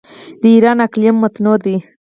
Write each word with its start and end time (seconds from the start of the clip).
د 0.41 0.43
ایران 0.53 0.77
اقلیم 0.87 1.15
متنوع 1.23 1.57
دی. 1.65 1.75